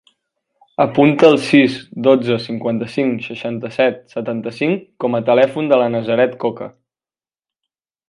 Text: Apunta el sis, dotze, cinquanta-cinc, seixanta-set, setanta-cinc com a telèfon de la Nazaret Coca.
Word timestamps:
Apunta 0.85 1.27
el 1.33 1.37
sis, 1.47 1.75
dotze, 2.07 2.39
cinquanta-cinc, 2.47 3.21
seixanta-set, 3.27 4.01
setanta-cinc 4.17 4.89
com 5.05 5.19
a 5.19 5.23
telèfon 5.31 5.73
de 5.75 5.83
la 5.85 5.95
Nazaret 5.99 6.39
Coca. 6.47 6.75